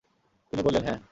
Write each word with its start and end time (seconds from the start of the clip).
তিনি 0.53 0.61
বললেনঃ 0.63 0.85
হ্যাঁ। 0.85 0.99